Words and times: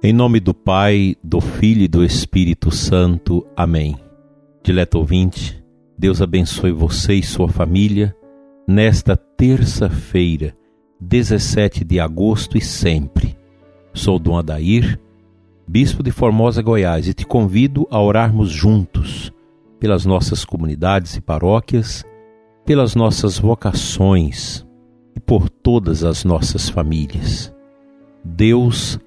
Em 0.00 0.12
nome 0.12 0.38
do 0.38 0.54
Pai, 0.54 1.16
do 1.24 1.40
Filho 1.40 1.82
e 1.82 1.88
do 1.88 2.04
Espírito 2.04 2.70
Santo. 2.70 3.44
Amém. 3.56 3.96
Dileto 4.62 4.96
ouvinte, 4.96 5.60
Deus 5.98 6.22
abençoe 6.22 6.70
você 6.70 7.14
e 7.14 7.22
sua 7.22 7.48
família 7.48 8.14
nesta 8.66 9.16
terça-feira, 9.16 10.56
17 11.00 11.82
de 11.82 11.98
agosto 11.98 12.56
e 12.56 12.60
sempre. 12.60 13.36
Sou 13.92 14.20
Dom 14.20 14.38
Adair, 14.38 15.00
Bispo 15.66 16.00
de 16.00 16.12
Formosa, 16.12 16.62
Goiás, 16.62 17.08
e 17.08 17.12
te 17.12 17.26
convido 17.26 17.84
a 17.90 18.00
orarmos 18.00 18.50
juntos 18.50 19.32
pelas 19.80 20.06
nossas 20.06 20.44
comunidades 20.44 21.16
e 21.16 21.20
paróquias, 21.20 22.04
pelas 22.64 22.94
nossas 22.94 23.36
vocações 23.36 24.64
e 25.16 25.18
por 25.18 25.50
todas 25.50 26.04
as 26.04 26.22
nossas 26.22 26.68
famílias. 26.68 27.52
Deus 28.24 29.00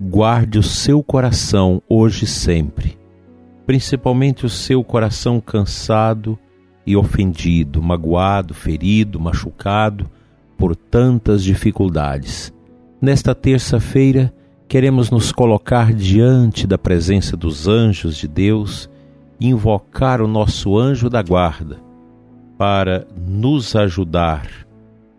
guarde 0.00 0.58
o 0.58 0.62
seu 0.62 1.02
coração 1.02 1.82
hoje 1.88 2.24
e 2.24 2.28
sempre, 2.28 2.98
principalmente 3.64 4.44
o 4.44 4.50
seu 4.50 4.84
coração 4.84 5.40
cansado 5.40 6.38
e 6.86 6.96
ofendido, 6.96 7.82
magoado, 7.82 8.54
ferido, 8.54 9.18
machucado 9.18 10.08
por 10.56 10.76
tantas 10.76 11.42
dificuldades. 11.42 12.52
Nesta 13.00 13.34
terça-feira, 13.34 14.32
queremos 14.68 15.10
nos 15.10 15.32
colocar 15.32 15.92
diante 15.92 16.66
da 16.66 16.78
presença 16.78 17.36
dos 17.36 17.66
anjos 17.66 18.16
de 18.16 18.28
Deus 18.28 18.88
e 19.40 19.48
invocar 19.48 20.20
o 20.20 20.28
nosso 20.28 20.78
anjo 20.78 21.10
da 21.10 21.22
guarda 21.22 21.78
para 22.56 23.06
nos 23.16 23.76
ajudar, 23.76 24.48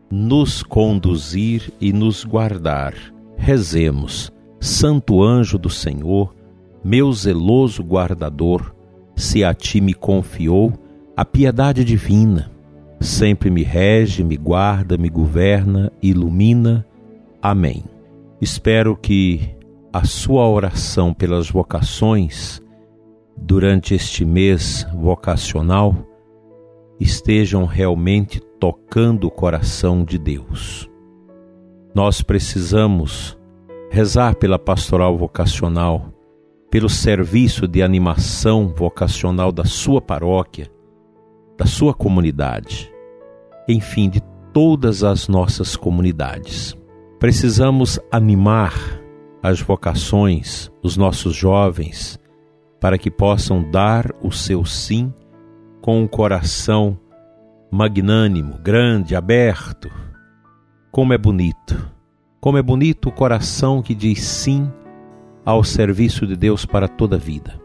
nos 0.09 0.63
conduzir 0.63 1.71
e 1.79 1.93
nos 1.93 2.23
guardar. 2.23 2.93
Rezemos 3.37 4.31
Santo 4.59 5.21
anjo 5.21 5.57
do 5.57 5.69
Senhor, 5.69 6.33
meu 6.83 7.11
zeloso 7.13 7.83
guardador, 7.83 8.73
se 9.15 9.43
a 9.43 9.53
ti 9.53 9.81
me 9.81 9.93
confiou 9.93 10.73
a 11.15 11.25
piedade 11.25 11.83
divina, 11.83 12.51
sempre 12.99 13.49
me 13.49 13.63
rege, 13.63 14.23
me 14.23 14.37
guarda, 14.37 14.97
me 14.97 15.09
governa, 15.09 15.91
ilumina. 16.01 16.85
Amém. 17.41 17.83
Espero 18.39 18.95
que 18.95 19.55
a 19.91 20.03
sua 20.05 20.47
oração 20.47 21.13
pelas 21.13 21.49
vocações 21.49 22.61
durante 23.35 23.93
este 23.93 24.25
mês 24.25 24.85
vocacional 24.93 25.95
estejam 26.99 27.65
realmente 27.65 28.39
tocando 28.59 29.27
o 29.27 29.31
coração 29.31 30.03
de 30.03 30.17
Deus. 30.17 30.89
Nós 31.93 32.21
precisamos 32.21 33.36
rezar 33.89 34.35
pela 34.35 34.59
pastoral 34.59 35.17
vocacional, 35.17 36.13
pelo 36.69 36.89
serviço 36.89 37.67
de 37.67 37.81
animação 37.81 38.67
vocacional 38.67 39.51
da 39.51 39.65
sua 39.65 40.01
paróquia, 40.01 40.69
da 41.57 41.65
sua 41.65 41.93
comunidade, 41.93 42.91
enfim, 43.67 44.09
de 44.09 44.21
todas 44.53 45.03
as 45.03 45.27
nossas 45.27 45.75
comunidades. 45.75 46.77
Precisamos 47.19 47.99
animar 48.11 48.73
as 49.41 49.61
vocações, 49.61 50.71
os 50.83 50.97
nossos 50.97 51.35
jovens, 51.35 52.19
para 52.79 52.97
que 52.97 53.09
possam 53.09 53.63
dar 53.71 54.11
o 54.21 54.31
seu 54.31 54.65
sim 54.65 55.11
com 55.81 56.01
um 56.01 56.07
coração 56.07 56.99
magnânimo, 57.71 58.59
grande, 58.59 59.15
aberto. 59.15 59.89
Como 60.91 61.13
é 61.13 61.17
bonito 61.17 61.96
como 62.39 62.57
é 62.57 62.61
bonito 62.61 63.09
o 63.09 63.11
coração 63.11 63.81
que 63.81 63.95
diz 63.95 64.23
sim 64.23 64.71
ao 65.45 65.63
serviço 65.63 66.27
de 66.27 66.35
Deus 66.35 66.65
para 66.65 66.87
toda 66.87 67.15
a 67.15 67.19
vida. 67.19 67.59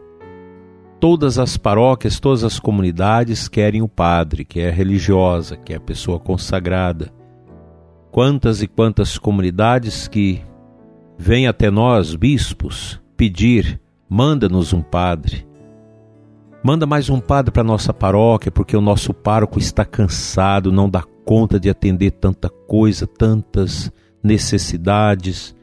Todas 0.99 1.37
as 1.37 1.57
paróquias, 1.57 2.19
todas 2.19 2.43
as 2.43 2.59
comunidades 2.59 3.49
querem 3.49 3.81
o 3.81 3.89
padre, 3.89 4.45
que 4.45 4.61
é 4.61 4.69
religiosa, 4.69 5.57
que 5.57 5.73
é 5.73 5.75
a 5.75 5.81
pessoa 5.81 6.17
consagrada. 6.17 7.11
Quantas 8.09 8.61
e 8.61 8.67
quantas 8.67 9.17
comunidades 9.17 10.07
que 10.07 10.41
vêm 11.17 11.45
até 11.45 11.69
nós, 11.69 12.15
bispos, 12.15 13.01
pedir: 13.17 13.81
manda-nos 14.07 14.71
um 14.71 14.81
padre. 14.81 15.45
Manda 16.63 16.85
mais 16.85 17.09
um 17.09 17.19
padre 17.19 17.51
para 17.51 17.65
nossa 17.65 17.93
paróquia, 17.93 18.49
porque 18.49 18.77
o 18.77 18.81
nosso 18.81 19.13
pároco 19.13 19.59
está 19.59 19.83
cansado, 19.83 20.71
não 20.71 20.89
dá 20.89 21.03
conta 21.25 21.59
de 21.59 21.69
atender 21.69 22.11
tanta 22.11 22.47
coisa, 22.47 23.05
tantas 23.05 23.91
necessidades, 24.23 25.55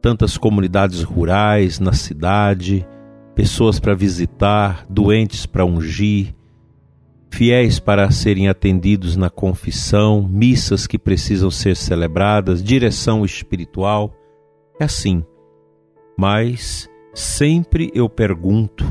tantas 0.00 0.38
comunidades 0.38 1.02
rurais 1.02 1.80
na 1.80 1.92
cidade, 1.92 2.86
pessoas 3.34 3.80
para 3.80 3.94
visitar, 3.94 4.86
doentes 4.88 5.46
para 5.46 5.64
ungir, 5.64 6.34
fiéis 7.30 7.78
para 7.78 8.10
serem 8.10 8.48
atendidos 8.48 9.16
na 9.16 9.30
confissão, 9.30 10.22
missas 10.22 10.86
que 10.86 10.98
precisam 10.98 11.50
ser 11.50 11.76
celebradas, 11.76 12.62
direção 12.62 13.24
espiritual. 13.24 14.14
É 14.78 14.84
assim. 14.84 15.24
Mas 16.18 16.88
sempre 17.14 17.90
eu 17.94 18.08
pergunto 18.08 18.84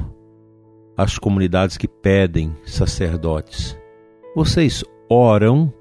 às 0.97 1.17
comunidades 1.17 1.77
que 1.77 1.87
pedem 1.87 2.55
sacerdotes: 2.65 3.77
vocês 4.35 4.83
oram 5.09 5.73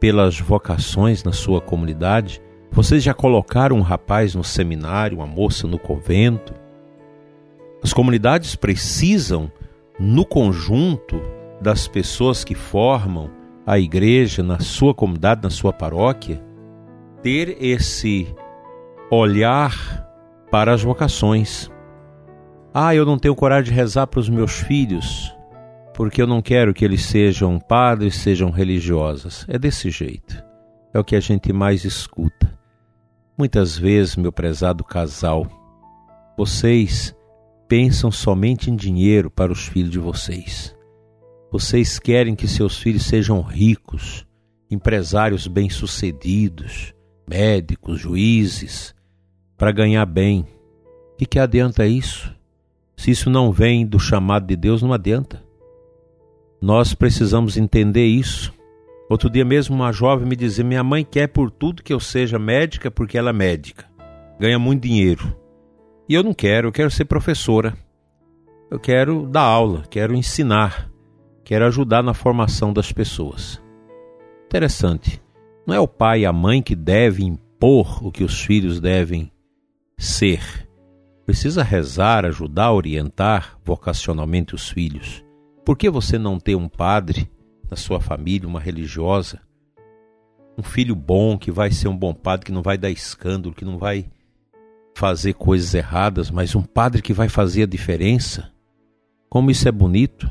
pelas 0.00 0.38
vocações 0.38 1.22
na 1.24 1.32
sua 1.32 1.60
comunidade? 1.60 2.40
Vocês 2.74 3.04
já 3.04 3.14
colocaram 3.14 3.76
um 3.76 3.82
rapaz 3.82 4.34
no 4.34 4.42
seminário, 4.42 5.18
uma 5.18 5.26
moça 5.28 5.64
no 5.64 5.78
convento? 5.78 6.52
As 7.80 7.92
comunidades 7.92 8.56
precisam, 8.56 9.48
no 9.96 10.26
conjunto 10.26 11.22
das 11.60 11.86
pessoas 11.86 12.42
que 12.42 12.56
formam 12.56 13.30
a 13.64 13.78
igreja 13.78 14.42
na 14.42 14.58
sua 14.58 14.92
comunidade, 14.92 15.44
na 15.44 15.50
sua 15.50 15.72
paróquia, 15.72 16.42
ter 17.22 17.56
esse 17.60 18.34
olhar 19.08 20.04
para 20.50 20.74
as 20.74 20.82
vocações. 20.82 21.70
Ah, 22.74 22.92
eu 22.92 23.06
não 23.06 23.20
tenho 23.20 23.36
coragem 23.36 23.72
de 23.72 23.78
rezar 23.78 24.08
para 24.08 24.18
os 24.18 24.28
meus 24.28 24.58
filhos, 24.58 25.32
porque 25.94 26.20
eu 26.20 26.26
não 26.26 26.42
quero 26.42 26.74
que 26.74 26.84
eles 26.84 27.04
sejam 27.04 27.60
padres, 27.60 28.16
sejam 28.16 28.50
religiosas. 28.50 29.46
É 29.48 29.60
desse 29.60 29.90
jeito. 29.90 30.42
É 30.92 30.98
o 30.98 31.04
que 31.04 31.14
a 31.14 31.20
gente 31.20 31.52
mais 31.52 31.84
escuta. 31.84 32.53
Muitas 33.36 33.76
vezes, 33.76 34.14
meu 34.14 34.30
prezado 34.30 34.84
casal, 34.84 35.44
vocês 36.36 37.12
pensam 37.66 38.08
somente 38.08 38.70
em 38.70 38.76
dinheiro 38.76 39.28
para 39.28 39.50
os 39.50 39.66
filhos 39.66 39.90
de 39.90 39.98
vocês. 39.98 40.72
Vocês 41.50 41.98
querem 41.98 42.36
que 42.36 42.46
seus 42.46 42.78
filhos 42.78 43.06
sejam 43.06 43.40
ricos, 43.42 44.24
empresários 44.70 45.48
bem-sucedidos, 45.48 46.94
médicos, 47.28 48.00
juízes, 48.00 48.94
para 49.58 49.72
ganhar 49.72 50.06
bem. 50.06 50.46
O 51.12 51.16
que, 51.16 51.26
que 51.26 51.38
adianta 51.40 51.84
isso? 51.86 52.32
Se 52.96 53.10
isso 53.10 53.28
não 53.28 53.50
vem 53.50 53.84
do 53.84 53.98
chamado 53.98 54.46
de 54.46 54.54
Deus, 54.54 54.80
não 54.80 54.92
adianta. 54.92 55.42
Nós 56.60 56.94
precisamos 56.94 57.56
entender 57.56 58.06
isso 58.06 58.54
Outro 59.08 59.28
dia 59.28 59.44
mesmo 59.44 59.74
uma 59.74 59.92
jovem 59.92 60.26
me 60.26 60.36
dizia: 60.36 60.64
Minha 60.64 60.82
mãe 60.82 61.04
quer 61.04 61.28
por 61.28 61.50
tudo 61.50 61.82
que 61.82 61.92
eu 61.92 62.00
seja 62.00 62.38
médica 62.38 62.90
porque 62.90 63.18
ela 63.18 63.30
é 63.30 63.32
médica, 63.32 63.84
ganha 64.38 64.58
muito 64.58 64.82
dinheiro. 64.82 65.36
E 66.08 66.14
eu 66.14 66.22
não 66.22 66.34
quero, 66.34 66.68
eu 66.68 66.72
quero 66.72 66.90
ser 66.90 67.04
professora. 67.04 67.74
Eu 68.70 68.78
quero 68.78 69.26
dar 69.26 69.42
aula, 69.42 69.84
quero 69.88 70.14
ensinar, 70.14 70.90
quero 71.44 71.66
ajudar 71.66 72.02
na 72.02 72.14
formação 72.14 72.72
das 72.72 72.92
pessoas. 72.92 73.62
Interessante. 74.46 75.22
Não 75.66 75.74
é 75.74 75.80
o 75.80 75.88
pai 75.88 76.20
e 76.20 76.26
a 76.26 76.32
mãe 76.32 76.62
que 76.62 76.74
devem 76.74 77.28
impor 77.28 78.04
o 78.04 78.12
que 78.12 78.24
os 78.24 78.42
filhos 78.42 78.80
devem 78.80 79.30
ser. 79.96 80.68
Precisa 81.24 81.62
rezar, 81.62 82.26
ajudar, 82.26 82.72
orientar 82.72 83.58
vocacionalmente 83.64 84.54
os 84.54 84.68
filhos. 84.68 85.24
Por 85.64 85.76
que 85.76 85.88
você 85.88 86.18
não 86.18 86.38
tem 86.38 86.54
um 86.54 86.68
padre 86.68 87.30
na 87.74 87.76
sua 87.76 88.00
família, 88.00 88.48
uma 88.48 88.60
religiosa, 88.60 89.40
um 90.56 90.62
filho 90.62 90.94
bom 90.94 91.36
que 91.36 91.50
vai 91.50 91.72
ser 91.72 91.88
um 91.88 91.96
bom 91.96 92.14
padre, 92.14 92.46
que 92.46 92.52
não 92.52 92.62
vai 92.62 92.78
dar 92.78 92.88
escândalo, 92.88 93.52
que 93.52 93.64
não 93.64 93.78
vai 93.78 94.06
fazer 94.94 95.34
coisas 95.34 95.74
erradas, 95.74 96.30
mas 96.30 96.54
um 96.54 96.62
padre 96.62 97.02
que 97.02 97.12
vai 97.12 97.28
fazer 97.28 97.64
a 97.64 97.66
diferença. 97.66 98.48
Como 99.28 99.50
isso 99.50 99.66
é 99.66 99.72
bonito. 99.72 100.30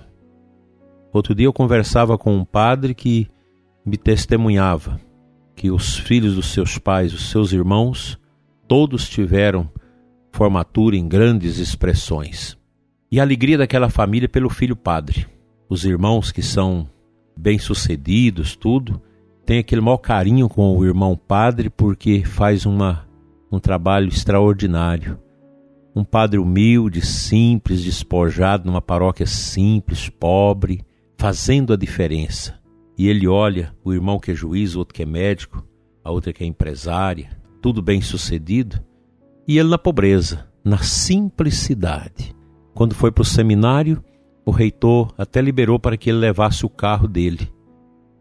Outro 1.12 1.36
dia 1.36 1.46
eu 1.46 1.52
conversava 1.52 2.18
com 2.18 2.34
um 2.34 2.46
padre 2.46 2.96
que 2.96 3.28
me 3.86 3.98
testemunhava 3.98 5.02
que 5.54 5.70
os 5.70 5.98
filhos 5.98 6.36
dos 6.36 6.54
seus 6.54 6.78
pais, 6.78 7.14
os 7.14 7.30
seus 7.30 7.52
irmãos, 7.52 8.18
todos 8.70 9.10
tiveram 9.10 9.70
formatura 10.32 10.96
em 10.96 11.10
grandes 11.10 11.58
expressões. 11.58 12.58
E 13.12 13.20
a 13.20 13.24
alegria 13.24 13.58
daquela 13.58 13.90
família 13.90 14.30
pelo 14.30 14.50
filho 14.50 14.78
padre. 14.78 15.28
Os 15.68 15.84
irmãos 15.84 16.32
que 16.32 16.42
são 16.42 16.88
bem-sucedidos, 17.36 18.56
tudo, 18.56 19.02
tem 19.46 19.60
aquele 19.60 19.82
maior 19.82 19.98
carinho 19.98 20.48
com 20.48 20.78
o 20.78 20.86
irmão 20.86 21.16
padre 21.16 21.70
porque 21.70 22.24
faz 22.24 22.66
uma, 22.66 23.08
um 23.52 23.60
trabalho 23.60 24.08
extraordinário. 24.08 25.20
um 25.96 26.04
padre 26.04 26.40
humilde, 26.40 27.06
simples, 27.06 27.84
despojado 27.84 28.66
numa 28.66 28.82
paróquia 28.82 29.28
simples, 29.28 30.10
pobre, 30.10 30.84
fazendo 31.18 31.72
a 31.72 31.78
diferença. 31.78 32.60
E 32.98 33.08
ele 33.08 33.28
olha 33.28 33.76
o 33.84 33.94
irmão 33.94 34.20
que 34.20 34.32
é 34.32 34.36
juiz, 34.36 34.76
o 34.76 34.80
outro 34.80 34.94
que 34.94 35.04
é 35.04 35.06
médico, 35.06 35.64
a 36.04 36.12
outra 36.12 36.34
que 36.34 36.44
é 36.44 36.48
empresária, 36.48 37.30
tudo 37.62 37.82
bem 37.82 38.02
sucedido, 38.02 38.84
e 39.48 39.60
ele 39.60 39.70
na 39.70 39.78
pobreza, 39.78 40.48
na 40.64 40.80
simplicidade. 40.80 42.36
Quando 42.74 42.96
foi 42.96 43.12
para 43.12 43.22
o 43.22 43.26
seminário, 43.26 44.04
o 44.46 44.52
reitor 44.52 45.14
até 45.18 45.42
liberou 45.42 45.80
para 45.80 45.98
que 45.98 46.10
ele 46.10 46.20
levasse 46.20 46.66
o 46.66 46.70
carro 46.70 47.08
dele. 47.08 47.52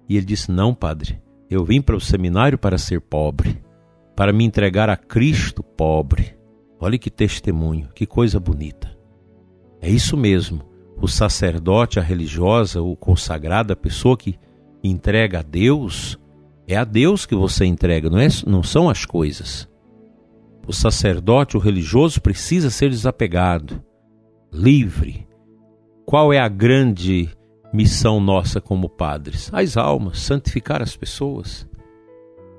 E 0.08 0.16
ele 0.16 0.26
disse: 0.26 0.50
Não, 0.50 0.74
padre, 0.74 1.20
eu 1.50 1.64
vim 1.64 1.80
para 1.80 1.96
o 1.96 2.00
seminário 2.00 2.58
para 2.58 2.78
ser 2.78 3.00
pobre, 3.00 3.62
para 4.16 4.32
me 4.32 4.44
entregar 4.44 4.88
a 4.88 4.96
Cristo 4.96 5.62
pobre. 5.62 6.36
Olha 6.80 6.98
que 6.98 7.10
testemunho, 7.10 7.88
que 7.94 8.06
coisa 8.06 8.40
bonita. 8.40 8.96
É 9.80 9.88
isso 9.90 10.16
mesmo. 10.16 10.62
O 11.00 11.08
sacerdote, 11.08 11.98
a 11.98 12.02
religiosa, 12.02 12.80
o 12.80 12.94
consagrado, 12.96 13.72
a 13.72 13.76
pessoa 13.76 14.16
que 14.16 14.38
entrega 14.82 15.40
a 15.40 15.42
Deus, 15.42 16.18
é 16.66 16.76
a 16.76 16.84
Deus 16.84 17.26
que 17.26 17.34
você 17.34 17.64
entrega, 17.64 18.08
não, 18.08 18.18
é, 18.18 18.28
não 18.46 18.62
são 18.62 18.88
as 18.88 19.04
coisas. 19.04 19.68
O 20.66 20.72
sacerdote, 20.72 21.56
o 21.56 21.60
religioso, 21.60 22.20
precisa 22.20 22.70
ser 22.70 22.90
desapegado, 22.90 23.82
livre. 24.52 25.26
Qual 26.04 26.32
é 26.32 26.38
a 26.38 26.48
grande 26.48 27.28
missão 27.72 28.20
nossa 28.20 28.60
como 28.60 28.88
padres? 28.88 29.50
As 29.52 29.76
almas, 29.76 30.18
santificar 30.18 30.82
as 30.82 30.96
pessoas. 30.96 31.66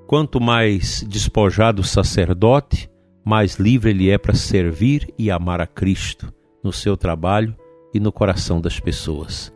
Quanto 0.08 0.40
mais 0.40 1.04
despojado 1.08 1.82
o 1.82 1.86
sacerdote, 1.86 2.90
mais 3.24 3.56
livre 3.56 3.92
ele 3.92 4.10
é 4.10 4.18
para 4.18 4.34
servir 4.34 5.14
e 5.18 5.30
amar 5.30 5.62
a 5.62 5.68
Cristo 5.68 6.34
no 6.64 6.72
seu 6.72 6.96
trabalho 6.96 7.56
e 7.94 8.00
no 8.00 8.12
coração 8.12 8.60
das 8.60 8.80
pessoas. 8.80 9.54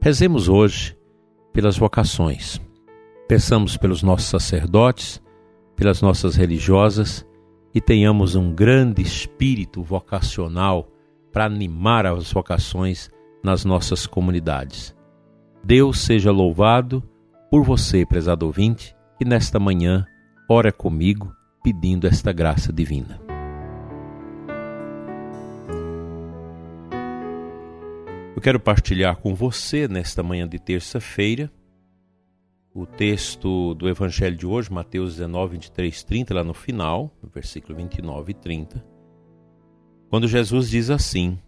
Rezemos 0.00 0.48
hoje 0.48 0.96
pelas 1.52 1.76
vocações. 1.76 2.60
Peçamos 3.28 3.76
pelos 3.76 4.02
nossos 4.02 4.28
sacerdotes, 4.28 5.22
pelas 5.76 6.00
nossas 6.00 6.36
religiosas 6.36 7.26
e 7.74 7.80
tenhamos 7.80 8.36
um 8.36 8.52
grande 8.52 9.02
espírito 9.02 9.82
vocacional 9.82 10.88
para 11.32 11.46
animar 11.46 12.06
as 12.06 12.32
vocações 12.32 13.10
nas 13.44 13.64
nossas 13.64 14.06
comunidades. 14.06 14.96
Deus 15.62 16.00
seja 16.00 16.32
louvado 16.32 17.02
por 17.50 17.62
você, 17.62 18.06
prezado 18.06 18.46
ouvinte, 18.46 18.96
que 19.18 19.24
nesta 19.24 19.60
manhã 19.60 20.06
ora 20.48 20.72
comigo 20.72 21.32
pedindo 21.62 22.06
esta 22.06 22.32
graça 22.32 22.72
divina. 22.72 23.20
Eu 28.34 28.42
quero 28.42 28.58
partilhar 28.58 29.16
com 29.16 29.34
você 29.34 29.86
nesta 29.86 30.22
manhã 30.22 30.48
de 30.48 30.58
terça-feira 30.58 31.50
o 32.74 32.84
texto 32.84 33.72
do 33.74 33.88
Evangelho 33.88 34.36
de 34.36 34.44
hoje, 34.44 34.72
Mateus 34.72 35.12
19, 35.12 35.52
23, 35.52 36.02
30, 36.02 36.34
lá 36.34 36.42
no 36.42 36.52
final, 36.52 37.16
no 37.22 37.28
versículo 37.28 37.76
29 37.76 38.32
e 38.32 38.34
30, 38.34 38.84
quando 40.10 40.26
Jesus 40.26 40.68
diz 40.68 40.90
assim: 40.90 41.38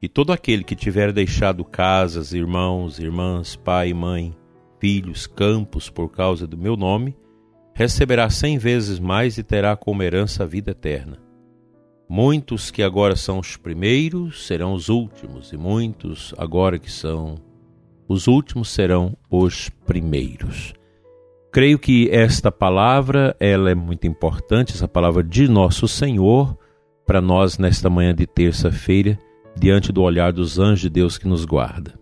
E 0.00 0.08
todo 0.08 0.32
aquele 0.32 0.62
que 0.62 0.76
tiver 0.76 1.12
deixado 1.12 1.64
casas, 1.64 2.32
irmãos, 2.32 2.98
irmãs, 2.98 3.56
pai, 3.56 3.94
mãe, 3.94 4.34
filhos, 4.78 5.26
campos 5.26 5.88
por 5.88 6.10
causa 6.10 6.46
do 6.46 6.56
meu 6.56 6.76
nome, 6.76 7.16
receberá 7.74 8.28
cem 8.28 8.58
vezes 8.58 8.98
mais 8.98 9.38
e 9.38 9.42
terá 9.42 9.76
como 9.76 10.02
herança 10.02 10.44
a 10.44 10.46
vida 10.46 10.72
eterna. 10.72 11.18
Muitos 12.08 12.70
que 12.70 12.82
agora 12.82 13.16
são 13.16 13.38
os 13.38 13.56
primeiros 13.56 14.46
serão 14.46 14.74
os 14.74 14.88
últimos, 14.88 15.52
e 15.52 15.56
muitos 15.56 16.34
agora 16.38 16.78
que 16.78 16.90
são 16.90 17.36
os 18.08 18.28
últimos 18.28 18.68
serão 18.68 19.16
os 19.30 19.68
primeiros. 19.84 20.72
Creio 21.50 21.78
que 21.78 22.08
esta 22.10 22.52
palavra, 22.52 23.34
ela 23.40 23.70
é 23.70 23.74
muito 23.74 24.06
importante, 24.06 24.72
essa 24.72 24.86
palavra 24.86 25.24
de 25.24 25.48
nosso 25.48 25.88
Senhor, 25.88 26.56
para 27.06 27.20
nós 27.20 27.58
nesta 27.58 27.90
manhã 27.90 28.14
de 28.14 28.26
terça-feira, 28.26 29.18
diante 29.58 29.92
do 29.92 30.02
olhar 30.02 30.32
dos 30.32 30.58
anjos 30.58 30.80
de 30.80 30.90
Deus 30.90 31.18
que 31.18 31.26
nos 31.26 31.44
guarda. 31.44 31.98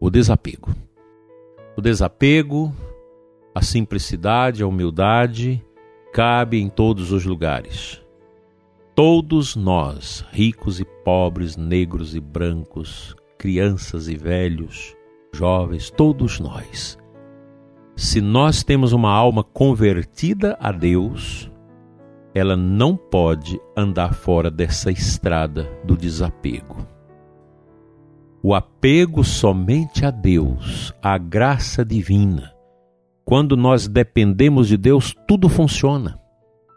O 0.00 0.10
desapego. 0.10 0.74
O 1.76 1.80
desapego 1.80 2.74
a 3.54 3.62
simplicidade, 3.62 4.62
a 4.62 4.66
humildade 4.66 5.64
cabe 6.12 6.60
em 6.60 6.68
todos 6.68 7.10
os 7.10 7.24
lugares. 7.24 8.00
Todos 8.94 9.56
nós, 9.56 10.24
ricos 10.30 10.78
e 10.78 10.84
pobres, 11.04 11.56
negros 11.56 12.14
e 12.14 12.20
brancos, 12.20 13.14
crianças 13.36 14.08
e 14.08 14.16
velhos, 14.16 14.94
jovens, 15.34 15.90
todos 15.90 16.38
nós. 16.38 16.98
Se 17.96 18.20
nós 18.20 18.62
temos 18.62 18.92
uma 18.92 19.10
alma 19.10 19.42
convertida 19.42 20.56
a 20.60 20.70
Deus, 20.70 21.49
ela 22.34 22.56
não 22.56 22.96
pode 22.96 23.60
andar 23.76 24.14
fora 24.14 24.50
dessa 24.50 24.90
estrada 24.90 25.68
do 25.84 25.96
desapego. 25.96 26.86
O 28.42 28.54
apego 28.54 29.22
somente 29.22 30.06
a 30.06 30.10
Deus, 30.10 30.94
à 31.02 31.18
graça 31.18 31.84
divina, 31.84 32.54
quando 33.24 33.56
nós 33.56 33.86
dependemos 33.86 34.68
de 34.68 34.76
Deus, 34.76 35.14
tudo 35.28 35.48
funciona. 35.48 36.18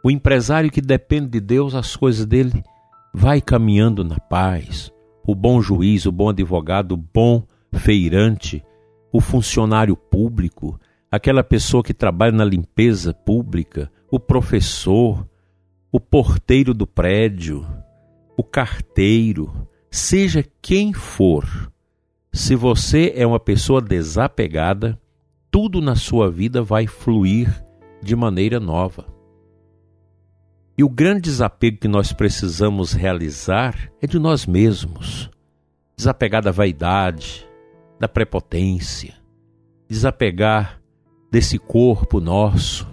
O 0.04 0.12
empresário 0.12 0.70
que 0.70 0.82
depende 0.82 1.30
de 1.30 1.40
Deus, 1.40 1.74
as 1.74 1.96
coisas 1.96 2.26
dele 2.26 2.64
vai 3.14 3.40
caminhando 3.40 4.04
na 4.04 4.20
paz. 4.20 4.92
O 5.26 5.34
bom 5.34 5.62
juiz, 5.62 6.06
o 6.06 6.12
bom 6.12 6.30
advogado, 6.30 6.92
o 6.94 6.98
bom 6.98 7.44
feirante, 7.74 8.64
o 9.12 9.22
funcionário 9.22 9.96
público, 9.96 10.80
aquela 11.10 11.44
pessoa 11.44 11.82
que 11.82 11.94
trabalha 11.94 12.34
na 12.34 12.44
limpeza 12.44 13.14
pública, 13.14 13.90
o 14.12 14.20
professor, 14.20 15.26
o 15.94 16.00
porteiro 16.00 16.74
do 16.74 16.88
prédio, 16.88 17.64
o 18.36 18.44
carteiro, 18.44 19.68
seja 19.92 20.44
quem 20.60 20.92
for, 20.92 21.72
se 22.34 22.56
você 22.56 23.14
é 23.16 23.28
uma 23.28 23.40
pessoa 23.40 23.80
desapegada, 23.80 25.00
tudo 25.52 25.80
na 25.80 25.96
sua 25.96 26.32
vida 26.32 26.64
vai 26.64 26.88
fluir 26.88 27.64
de 28.02 28.16
maneira 28.16 28.60
nova. 28.60 29.06
E 30.76 30.84
o 30.84 30.90
grande 30.90 31.22
desapego 31.22 31.78
que 31.78 31.88
nós 31.88 32.12
precisamos 32.12 32.94
realizar 32.94 33.92
é 34.02 34.08
de 34.08 34.18
nós 34.18 34.48
mesmos. 34.48 35.30
Desapegar 35.96 36.42
da 36.42 36.50
vaidade, 36.50 37.48
da 38.00 38.08
prepotência, 38.08 39.14
desapegar 39.88 40.82
desse 41.32 41.60
corpo 41.60 42.20
nosso. 42.20 42.92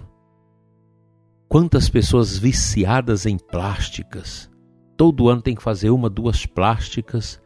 Quantas 1.51 1.89
pessoas 1.89 2.37
viciadas 2.37 3.25
em 3.25 3.37
plásticas, 3.37 4.49
todo 4.95 5.27
ano 5.27 5.41
tem 5.41 5.53
que 5.53 5.61
fazer 5.61 5.89
uma, 5.89 6.09
duas 6.09 6.45
plásticas, 6.45 7.41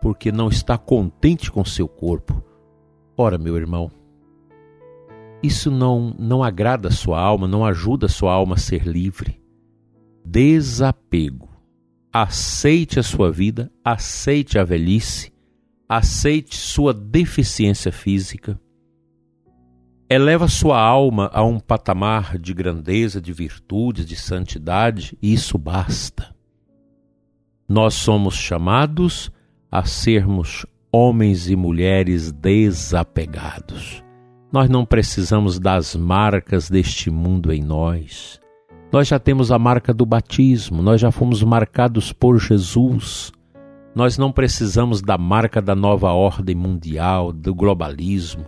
porque 0.00 0.30
não 0.30 0.48
está 0.48 0.78
contente 0.78 1.50
com 1.50 1.64
seu 1.64 1.88
corpo. 1.88 2.40
Ora, 3.16 3.36
meu 3.36 3.56
irmão, 3.56 3.90
isso 5.42 5.68
não, 5.68 6.14
não 6.16 6.44
agrada 6.44 6.86
a 6.86 6.92
sua 6.92 7.20
alma, 7.20 7.48
não 7.48 7.64
ajuda 7.64 8.06
a 8.06 8.08
sua 8.08 8.32
alma 8.32 8.54
a 8.54 8.56
ser 8.56 8.86
livre. 8.86 9.42
Desapego. 10.24 11.48
Aceite 12.12 13.00
a 13.00 13.02
sua 13.02 13.32
vida, 13.32 13.68
aceite 13.84 14.60
a 14.60 14.62
velhice, 14.62 15.32
aceite 15.88 16.56
sua 16.56 16.94
deficiência 16.94 17.90
física. 17.90 18.60
Eleva 20.12 20.48
sua 20.48 20.76
alma 20.76 21.30
a 21.32 21.44
um 21.44 21.60
patamar 21.60 22.36
de 22.36 22.52
grandeza, 22.52 23.20
de 23.20 23.32
virtude, 23.32 24.04
de 24.04 24.16
santidade, 24.16 25.16
e 25.22 25.32
isso 25.32 25.56
basta. 25.56 26.34
Nós 27.68 27.94
somos 27.94 28.34
chamados 28.34 29.30
a 29.70 29.84
sermos 29.84 30.66
homens 30.90 31.48
e 31.48 31.54
mulheres 31.54 32.32
desapegados. 32.32 34.02
Nós 34.52 34.68
não 34.68 34.84
precisamos 34.84 35.60
das 35.60 35.94
marcas 35.94 36.68
deste 36.68 37.08
mundo 37.08 37.52
em 37.52 37.62
nós. 37.62 38.40
Nós 38.90 39.06
já 39.06 39.20
temos 39.20 39.52
a 39.52 39.60
marca 39.60 39.94
do 39.94 40.04
batismo, 40.04 40.82
nós 40.82 41.00
já 41.00 41.12
fomos 41.12 41.40
marcados 41.44 42.12
por 42.12 42.36
Jesus. 42.40 43.30
Nós 43.94 44.18
não 44.18 44.32
precisamos 44.32 45.00
da 45.00 45.16
marca 45.16 45.62
da 45.62 45.76
nova 45.76 46.10
ordem 46.10 46.56
mundial, 46.56 47.32
do 47.32 47.54
globalismo, 47.54 48.44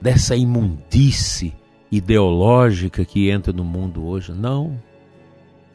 dessa 0.00 0.36
imundície 0.36 1.54
ideológica 1.90 3.04
que 3.04 3.30
entra 3.30 3.52
no 3.52 3.64
mundo 3.64 4.04
hoje. 4.06 4.32
Não. 4.32 4.80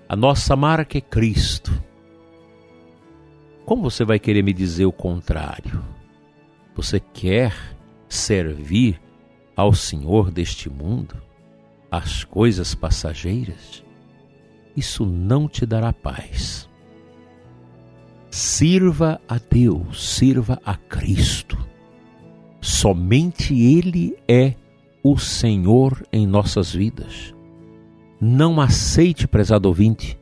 A 0.07 0.15
nossa 0.15 0.55
marca 0.55 0.97
é 0.97 1.01
Cristo. 1.01 1.71
Como 3.65 3.83
você 3.83 4.03
vai 4.03 4.19
querer 4.19 4.43
me 4.43 4.53
dizer 4.53 4.85
o 4.85 4.91
contrário? 4.91 5.83
Você 6.75 6.99
quer 6.99 7.53
servir 8.09 8.99
ao 9.55 9.73
Senhor 9.73 10.31
deste 10.31 10.69
mundo, 10.69 11.15
as 11.89 12.23
coisas 12.23 12.73
passageiras, 12.73 13.83
isso 14.75 15.05
não 15.05 15.47
te 15.47 15.65
dará 15.65 15.93
paz. 15.93 16.69
Sirva 18.29 19.21
a 19.27 19.37
Deus, 19.37 20.15
sirva 20.15 20.59
a 20.65 20.75
Cristo. 20.75 21.60
Somente 22.61 23.59
Ele 23.59 24.15
é 24.27 24.53
o 25.03 25.17
Senhor 25.17 26.05
em 26.13 26.27
nossas 26.27 26.73
vidas. 26.73 27.33
Não 28.19 28.61
aceite, 28.61 29.27
prezado 29.27 29.67
ouvinte, 29.67 30.17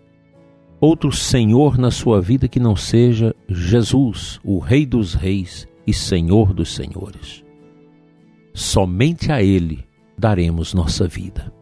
outro 0.80 1.12
Senhor 1.12 1.78
na 1.78 1.92
sua 1.92 2.22
vida 2.22 2.48
que 2.48 2.60
não 2.60 2.76
seja 2.76 3.36
Jesus, 3.48 4.40
o 4.44 4.58
Rei 4.58 4.86
dos 4.86 5.14
Reis 5.14 5.68
e 5.86 5.94
Senhor 5.94 6.54
dos 6.54 6.74
Senhores. 6.74 7.44
Somente 8.54 9.32
a 9.32 9.44
Ele 9.44 9.86
daremos 10.18 10.74
nossa 10.74 11.08
vida. 11.08 11.54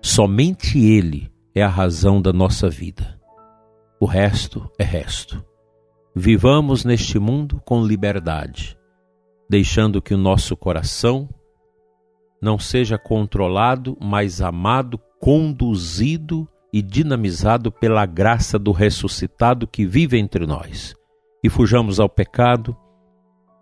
Somente 0.00 0.78
Ele 0.78 1.30
é 1.54 1.62
a 1.62 1.68
razão 1.68 2.20
da 2.22 2.32
nossa 2.32 2.70
vida. 2.70 3.20
O 4.00 4.06
resto 4.06 4.70
é 4.78 4.84
resto. 4.84 5.44
Vivamos 6.14 6.84
neste 6.84 7.18
mundo 7.18 7.60
com 7.64 7.84
liberdade, 7.84 8.75
deixando 9.48 10.02
que 10.02 10.14
o 10.14 10.18
nosso 10.18 10.56
coração 10.56 11.28
não 12.40 12.58
seja 12.58 12.98
controlado, 12.98 13.96
mas 14.00 14.40
amado, 14.40 15.00
conduzido 15.20 16.48
e 16.72 16.82
dinamizado 16.82 17.72
pela 17.72 18.04
graça 18.04 18.58
do 18.58 18.72
ressuscitado 18.72 19.66
que 19.66 19.86
vive 19.86 20.18
entre 20.18 20.46
nós. 20.46 20.94
E 21.42 21.48
fujamos 21.48 21.98
ao 21.98 22.08
pecado, 22.08 22.76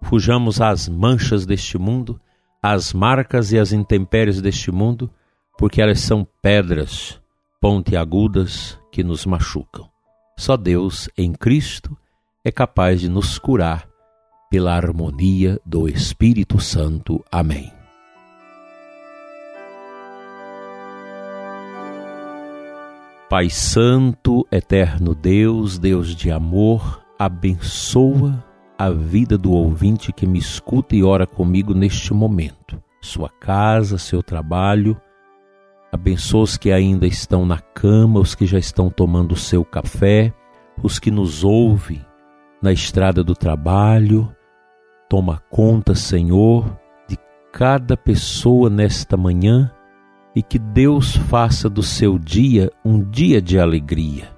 fujamos 0.02 0.60
às 0.60 0.88
manchas 0.88 1.46
deste 1.46 1.78
mundo, 1.78 2.20
às 2.62 2.92
marcas 2.92 3.52
e 3.52 3.58
às 3.58 3.72
intempéries 3.72 4.40
deste 4.40 4.72
mundo, 4.72 5.10
porque 5.58 5.80
elas 5.80 6.00
são 6.00 6.26
pedras 6.42 7.20
pontiagudas 7.60 8.78
que 8.90 9.04
nos 9.04 9.24
machucam. 9.24 9.88
Só 10.36 10.56
Deus, 10.56 11.08
em 11.16 11.32
Cristo, 11.32 11.96
é 12.44 12.50
capaz 12.50 13.00
de 13.00 13.08
nos 13.08 13.38
curar 13.38 13.88
pela 14.54 14.72
harmonia 14.72 15.60
do 15.66 15.88
Espírito 15.88 16.60
Santo. 16.60 17.24
Amém. 17.28 17.72
Pai 23.28 23.50
Santo, 23.50 24.46
eterno 24.52 25.12
Deus, 25.12 25.76
Deus 25.76 26.14
de 26.14 26.30
amor, 26.30 27.02
abençoa 27.18 28.44
a 28.78 28.90
vida 28.90 29.36
do 29.36 29.50
ouvinte 29.50 30.12
que 30.12 30.24
me 30.24 30.38
escuta 30.38 30.94
e 30.94 31.02
ora 31.02 31.26
comigo 31.26 31.74
neste 31.74 32.14
momento. 32.14 32.80
Sua 33.02 33.28
casa, 33.28 33.98
seu 33.98 34.22
trabalho. 34.22 34.96
Abençoa 35.90 36.44
os 36.44 36.56
que 36.56 36.70
ainda 36.70 37.08
estão 37.08 37.44
na 37.44 37.58
cama, 37.58 38.20
os 38.20 38.36
que 38.36 38.46
já 38.46 38.60
estão 38.60 38.88
tomando 38.88 39.34
seu 39.34 39.64
café, 39.64 40.32
os 40.80 41.00
que 41.00 41.10
nos 41.10 41.42
ouvem 41.42 42.00
na 42.62 42.72
estrada 42.72 43.24
do 43.24 43.34
trabalho. 43.34 44.32
Toma 45.08 45.42
conta, 45.50 45.94
Senhor, 45.94 46.64
de 47.08 47.16
cada 47.52 47.96
pessoa 47.96 48.68
nesta 48.70 49.16
manhã 49.16 49.70
e 50.34 50.42
que 50.42 50.58
Deus 50.58 51.16
faça 51.16 51.68
do 51.68 51.82
seu 51.82 52.18
dia 52.18 52.70
um 52.84 53.02
dia 53.02 53.40
de 53.40 53.58
alegria, 53.58 54.28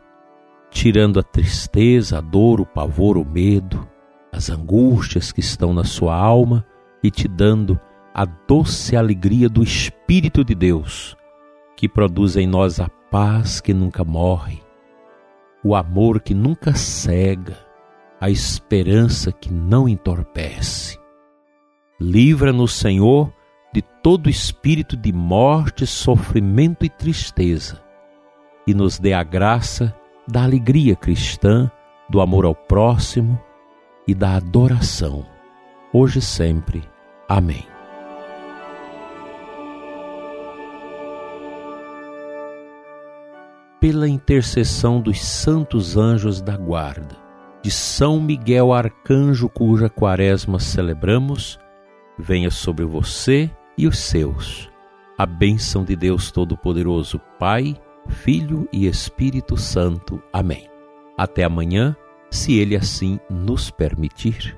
tirando 0.71 1.19
a 1.19 1.23
tristeza, 1.23 2.19
a 2.19 2.21
dor, 2.21 2.61
o 2.61 2.67
pavor, 2.67 3.17
o 3.17 3.25
medo, 3.25 3.89
as 4.33 4.51
angústias 4.51 5.33
que 5.33 5.41
estão 5.41 5.73
na 5.73 5.85
sua 5.85 6.15
alma 6.15 6.65
e 7.03 7.11
te 7.11 7.27
dando 7.27 7.81
a 8.13 8.25
doce 8.25 8.97
alegria 8.97 9.49
do 9.49 9.63
Espírito 9.63 10.45
de 10.45 10.55
Deus, 10.55 11.17
que 11.77 11.89
produz 11.89 12.37
em 12.37 12.47
nós 12.47 12.81
a 12.81 12.89
paz 13.11 13.61
que 13.61 13.73
nunca 13.73 14.05
morre, 14.05 14.61
o 15.65 15.75
amor 15.75 16.21
que 16.21 16.35
nunca 16.35 16.75
cega, 16.75 17.66
a 18.21 18.31
esperança 18.31 19.31
que 19.31 19.53
não 19.53 19.89
entorpece. 19.89 20.99
Livra-nos, 22.01 22.75
Senhor, 22.75 23.33
de 23.73 23.83
todo 23.83 24.31
espírito 24.31 24.97
de 24.97 25.13
morte, 25.13 25.87
sofrimento 25.87 26.85
e 26.85 26.89
tristeza, 26.89 27.83
e 28.67 28.75
nos 28.75 28.99
dê 28.99 29.13
a 29.13 29.23
graça 29.23 29.95
da 30.27 30.43
alegria 30.43 30.97
cristã, 30.97 31.71
do 32.09 32.21
amor 32.21 32.45
ao 32.45 32.55
próximo 32.55 33.41
e 34.07 34.15
da 34.15 34.37
adoração, 34.37 35.27
hoje 35.93 36.21
e 36.21 36.23
sempre. 36.23 36.83
Amém. 37.29 37.67
Pela 43.81 44.09
intercessão 44.09 45.01
dos 45.01 45.23
santos 45.23 45.97
anjos 45.97 46.41
da 46.41 46.57
guarda, 46.57 47.26
de 47.67 47.73
São 47.73 48.21
Miguel 48.21 48.73
Arcanjo, 48.73 49.49
cuja 49.49 49.91
quaresma 49.91 50.61
celebramos, 50.61 51.59
venha 52.17 52.49
sobre 52.49 52.85
você 52.85 53.51
e 53.77 53.89
os 53.89 53.99
seus. 53.99 54.71
A 55.19 55.27
bênção 55.27 55.83
de 55.83 55.97
Deus 55.97 56.31
Todo-Poderoso, 56.31 57.21
Pai, 57.41 57.75
Filho 58.07 58.69
e 58.73 58.87
Espírito 58.87 59.57
Santo. 59.57 60.23
Amém. 60.33 60.71
Até 61.19 61.43
amanhã, 61.43 61.97
se 62.31 62.57
Ele 62.57 62.77
assim 62.77 63.19
nos 63.29 63.69
permitir. 63.69 64.57